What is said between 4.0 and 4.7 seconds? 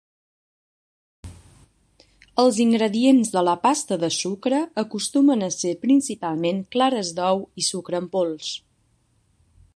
de sucre